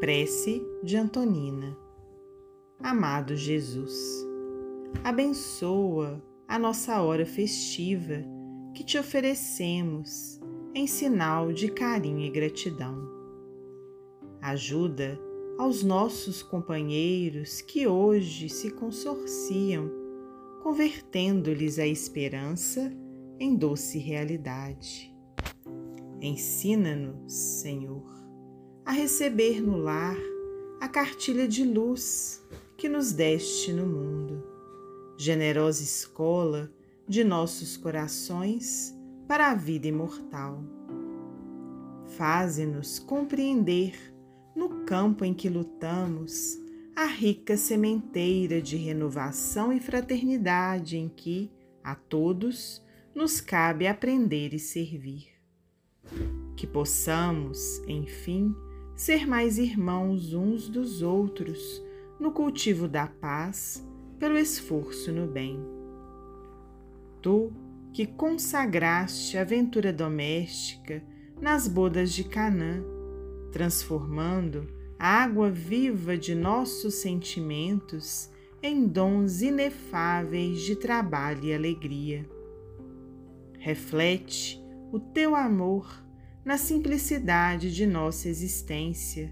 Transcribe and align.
Prece 0.00 0.64
de 0.80 0.96
Antonina. 0.96 1.76
Amado 2.78 3.34
Jesus, 3.34 4.24
abençoa 5.02 6.22
a 6.46 6.56
nossa 6.56 7.02
hora 7.02 7.26
festiva 7.26 8.22
que 8.72 8.84
te 8.84 8.96
oferecemos 8.96 10.40
em 10.72 10.86
sinal 10.86 11.52
de 11.52 11.68
carinho 11.68 12.20
e 12.20 12.30
gratidão. 12.30 13.10
Ajuda 14.40 15.18
aos 15.58 15.82
nossos 15.82 16.44
companheiros 16.44 17.60
que 17.60 17.88
hoje 17.88 18.48
se 18.48 18.70
consorciam, 18.70 19.90
convertendo-lhes 20.62 21.76
a 21.76 21.86
esperança 21.88 22.96
em 23.40 23.56
doce 23.56 23.98
realidade. 23.98 25.12
Ensina-nos, 26.20 27.32
Senhor, 27.32 28.27
a 28.88 28.92
receber 28.92 29.60
no 29.60 29.76
lar 29.76 30.16
a 30.80 30.88
cartilha 30.88 31.46
de 31.46 31.62
luz 31.62 32.42
que 32.74 32.88
nos 32.88 33.12
deste 33.12 33.70
no 33.70 33.86
mundo, 33.86 34.42
generosa 35.18 35.82
escola 35.82 36.72
de 37.06 37.22
nossos 37.22 37.76
corações 37.76 38.96
para 39.26 39.50
a 39.50 39.54
vida 39.54 39.86
imortal. 39.88 40.64
Faze-nos 42.16 42.98
compreender 42.98 43.92
no 44.56 44.86
campo 44.86 45.22
em 45.22 45.34
que 45.34 45.50
lutamos, 45.50 46.58
a 46.96 47.04
rica 47.04 47.58
sementeira 47.58 48.58
de 48.62 48.78
renovação 48.78 49.70
e 49.70 49.80
fraternidade 49.80 50.96
em 50.96 51.10
que, 51.10 51.52
a 51.84 51.94
todos, 51.94 52.82
nos 53.14 53.38
cabe 53.38 53.86
aprender 53.86 54.54
e 54.54 54.58
servir. 54.58 55.28
Que 56.56 56.66
possamos, 56.66 57.82
enfim, 57.86 58.56
ser 58.98 59.28
mais 59.28 59.58
irmãos 59.58 60.34
uns 60.34 60.68
dos 60.68 61.02
outros 61.02 61.80
no 62.18 62.32
cultivo 62.32 62.88
da 62.88 63.06
paz, 63.06 63.86
pelo 64.18 64.36
esforço 64.36 65.12
no 65.12 65.24
bem. 65.24 65.64
Tu, 67.22 67.52
que 67.92 68.04
consagraste 68.04 69.38
a 69.38 69.42
aventura 69.42 69.92
doméstica 69.92 71.00
nas 71.40 71.68
bodas 71.68 72.12
de 72.12 72.24
Canaã, 72.24 72.82
transformando 73.52 74.66
a 74.98 75.22
água 75.22 75.48
viva 75.48 76.18
de 76.18 76.34
nossos 76.34 76.94
sentimentos 76.94 78.28
em 78.60 78.84
dons 78.84 79.42
inefáveis 79.42 80.60
de 80.62 80.74
trabalho 80.74 81.44
e 81.44 81.54
alegria. 81.54 82.28
Reflete 83.60 84.60
o 84.90 84.98
teu 84.98 85.36
amor 85.36 86.07
na 86.48 86.56
simplicidade 86.56 87.70
de 87.74 87.84
nossa 87.84 88.26
existência, 88.26 89.30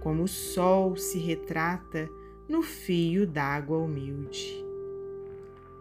como 0.00 0.24
o 0.24 0.28
sol 0.28 0.98
se 0.98 1.18
retrata 1.18 2.06
no 2.46 2.60
fio 2.60 3.26
d'água 3.26 3.78
humilde. 3.78 4.62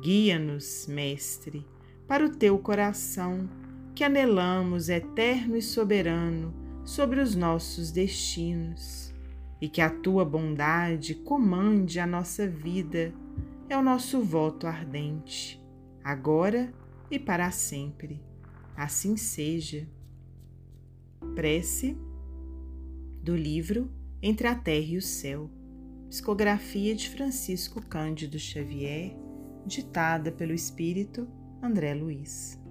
Guia-nos, 0.00 0.86
Mestre, 0.86 1.66
para 2.06 2.24
o 2.24 2.28
teu 2.28 2.56
coração, 2.60 3.50
que 3.92 4.04
anelamos 4.04 4.88
eterno 4.88 5.56
e 5.56 5.62
soberano 5.62 6.54
sobre 6.84 7.18
os 7.18 7.34
nossos 7.34 7.90
destinos 7.90 9.12
e 9.60 9.68
que 9.68 9.80
a 9.80 9.90
tua 9.90 10.24
bondade 10.24 11.16
comande 11.16 11.98
a 11.98 12.06
nossa 12.06 12.46
vida, 12.46 13.12
é 13.68 13.76
o 13.76 13.82
nosso 13.82 14.22
voto 14.22 14.68
ardente, 14.68 15.60
agora 16.04 16.72
e 17.10 17.18
para 17.18 17.50
sempre. 17.50 18.22
Assim 18.76 19.16
seja. 19.16 19.88
Prece 21.34 21.96
do 23.22 23.34
livro 23.34 23.90
Entre 24.22 24.46
a 24.46 24.54
Terra 24.54 24.92
e 24.92 24.98
o 24.98 25.02
Céu, 25.02 25.50
psicografia 26.10 26.94
de 26.94 27.08
Francisco 27.08 27.80
Cândido 27.80 28.38
Xavier, 28.38 29.16
ditada 29.66 30.30
pelo 30.30 30.52
Espírito 30.52 31.26
André 31.62 31.94
Luiz. 31.94 32.61